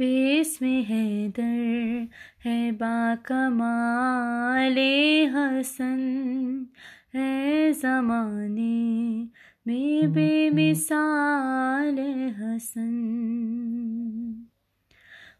بیس 0.00 0.62
میں 0.62 0.90
ہے 0.90 1.28
در، 1.36 2.02
ہے 2.46 2.70
با 2.72 3.14
کمال 3.22 4.78
حسن۔ 5.34 6.64
ہے 7.14 7.72
زمانے 7.72 9.24
میں 9.66 10.06
بے 10.06 10.50
مثال 10.50 11.98
حسن۔ 12.40 12.94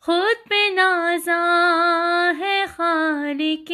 خود 0.00 0.48
پہ 0.48 0.74
نازا 0.74 2.32
ہے 2.38 2.64
خالق 2.76 3.72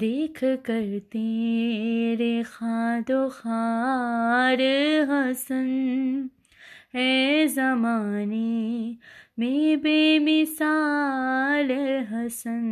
دیکھ 0.00 0.44
کر 0.62 0.98
تیرے 1.10 2.42
خاد 2.50 3.10
و 3.10 3.28
خار 3.28 4.60
حسن 5.08 6.26
ہے 6.94 7.46
زمانے 7.54 8.92
میں 9.38 9.76
بے 9.76 10.18
مثال 10.18 11.70
حسن 12.10 12.66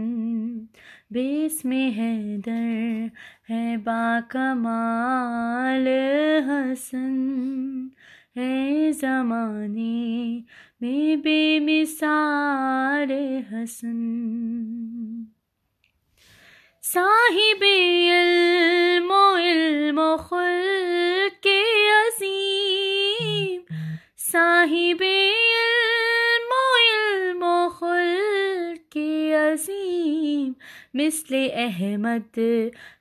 بیس 1.10 1.64
میں 1.64 1.90
ہے 1.90 2.36
در 2.46 3.06
ہے 3.50 3.76
با 3.84 4.18
کمال 4.28 5.88
حسن 6.48 7.16
ہے 8.36 8.90
زمانے 8.92 10.40
میں 10.80 11.16
بے 11.16 11.58
مثال 11.60 13.12
حسن 13.52 14.57
صاحب 16.92 17.64
علم 18.10 19.10
و 19.10 19.36
علم 19.36 19.98
و 19.98 20.16
خلق 20.16 21.42
کے 21.42 21.62
عظیم. 21.88 23.60
صاحب 24.32 25.02
علم 25.02 26.48
و 26.50 26.64
علم 26.78 27.42
و 27.42 27.68
خلق 27.68 28.92
کے 28.92 29.34
عظیم. 29.34 30.52
مثل 30.94 31.46
احمد 31.52 32.38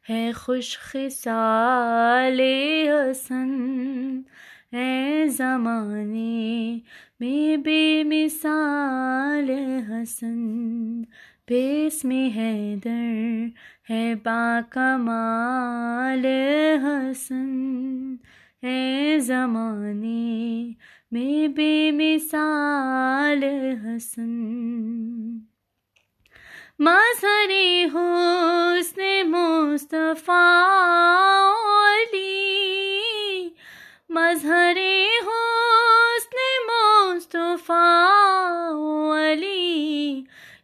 ہے 0.09 0.31
خوش 0.35 0.77
خصال 0.77 2.41
حسن. 2.87 4.21
ہے 4.73 5.27
زمانے 5.27 6.79
میں 7.19 7.57
بے 7.57 8.03
مثال 8.03 9.49
حسن. 9.89 11.01
بیس 11.47 12.05
میں 12.05 12.35
ہے 12.35 12.75
در، 12.85 13.45
ہے 13.89 14.13
با 14.23 14.59
کمال 14.69 16.25
حسن، 16.83 18.15
ہے 18.63 19.17
زمانے 19.19 20.71
میں 21.11 21.47
بے 21.47 21.91
مثال 21.91 23.43
حسن۔ 23.83 24.29
مظہر 26.79 27.51
حسن 27.93 29.27
مصطفیٰ 29.27 30.63
علی، 31.87 33.49
مظہر 34.09 34.77
حسن 35.21 35.46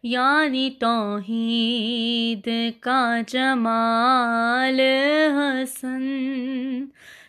یعنی 0.06 0.70
توحید 0.80 2.48
کا 2.80 3.20
جمال 3.26 4.80
حسن۔ 5.32 6.02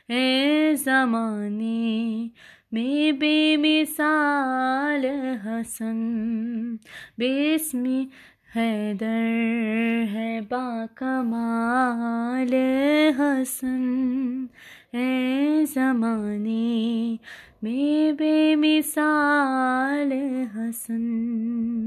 اے 0.09 0.75
زمانے 0.75 2.27
میں 2.71 3.11
بے 3.11 3.57
مثال 3.57 5.05
حسن۔ 5.45 6.75
بسم 7.17 7.83
حیدر 8.55 10.03
ہے 10.13 10.39
با 10.50 10.85
کمال 10.95 12.53
حسن۔ 13.19 14.45
اے 14.94 15.63
زمانے 15.73 17.16
میں 17.61 18.11
بے 18.11 18.55
مثال 18.55 20.11
حسن۔ 20.55 21.84